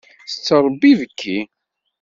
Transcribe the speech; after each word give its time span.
Tettṛebbi 0.31 0.87
ibekki. 0.91 1.37